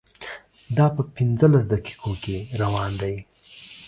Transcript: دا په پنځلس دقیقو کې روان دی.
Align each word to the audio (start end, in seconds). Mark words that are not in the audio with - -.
دا 0.77 0.85
په 0.95 1.01
پنځلس 1.15 1.65
دقیقو 1.73 2.11
کې 2.23 2.37
روان 2.61 2.91
دی. 3.01 3.15